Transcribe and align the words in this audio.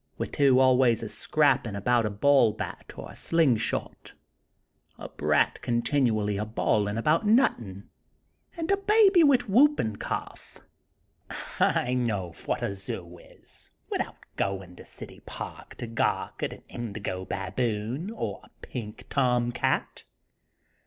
Wid 0.17 0.33
two 0.33 0.59
always 0.59 1.03
a 1.03 1.09
scrappin' 1.09 1.75
about 1.75 2.07
a 2.07 2.09
ball 2.09 2.53
bat 2.53 2.91
or 2.97 3.11
a 3.11 3.15
sling 3.15 3.55
shot; 3.57 4.13
a 4.97 5.07
brat 5.09 5.61
continually 5.61 6.37
a 6.37 6.43
bawlin' 6.43 6.97
about 6.97 7.23
nuthin'; 7.27 7.87
an' 8.57 8.71
a 8.71 8.77
baby 8.77 9.23
wid 9.23 9.43
whoopin' 9.43 9.97
cough, 9.97 10.57
I 11.59 11.93
know 11.93 12.31
phwat 12.31 12.63
a 12.63 12.73
zoo 12.73 13.19
is, 13.19 13.69
widout 13.91 14.17
goin' 14.37 14.75
to 14.77 14.85
City 14.85 15.19
Park 15.27 15.75
to 15.75 15.85
gawk 15.85 16.41
at 16.41 16.53
a 16.53 16.67
indigo 16.67 17.23
baboon, 17.23 18.09
or 18.09 18.41
a 18.43 18.49
pink 18.65 19.05
tom 19.07 19.51
cat." 19.51 20.03